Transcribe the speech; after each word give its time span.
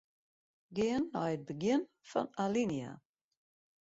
Gean 0.75 1.03
nei 1.13 1.33
it 1.35 1.43
begjin 1.47 1.81
fan 2.09 2.27
alinea. 2.43 2.91